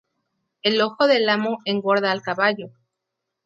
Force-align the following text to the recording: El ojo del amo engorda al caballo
El 0.63 0.81
ojo 0.81 1.05
del 1.05 1.29
amo 1.29 1.59
engorda 1.65 2.11
al 2.11 2.23
caballo 2.23 2.71